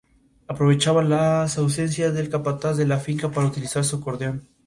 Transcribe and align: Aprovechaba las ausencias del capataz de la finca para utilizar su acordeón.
Aprovechaba 0.47 1.03
las 1.03 1.59
ausencias 1.59 2.11
del 2.15 2.27
capataz 2.27 2.75
de 2.75 2.87
la 2.87 2.97
finca 2.97 3.29
para 3.29 3.45
utilizar 3.45 3.85
su 3.85 3.97
acordeón. 3.97 4.47